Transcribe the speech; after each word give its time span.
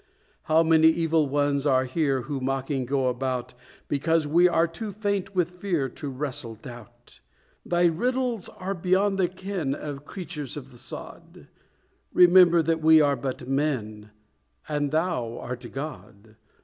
"How 0.45 0.63
many 0.63 0.87
evil 0.87 1.29
ones 1.29 1.67
are 1.67 1.85
here 1.85 2.21
Who 2.21 2.41
mocking 2.41 2.87
go 2.87 3.05
about, 3.07 3.53
Because 3.87 4.25
we 4.25 4.49
are 4.49 4.65
too 4.67 4.91
faint 4.91 5.35
with 5.35 5.61
fear 5.61 5.89
To 5.89 6.09
wrestle 6.09 6.55
Doubt! 6.55 7.19
"Thy 7.63 7.83
riddles 7.83 8.49
are 8.49 8.73
beyond 8.73 9.19
the 9.19 9.27
ken 9.27 9.75
Of 9.75 10.05
creatures 10.05 10.57
of 10.57 10.71
the 10.71 10.79
sod: 10.79 11.45
Remember 12.11 12.63
that 12.63 12.81
we 12.81 12.99
are 12.99 13.15
but 13.15 13.47
men, 13.47 14.09
And 14.67 14.89
Thou 14.89 15.37
art 15.37 15.71
God! 15.71 16.35